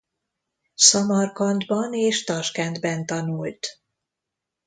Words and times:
Szamarkandban 0.75 1.93
és 1.93 2.23
Taskentben 2.23 3.05
tanult. 3.05 3.67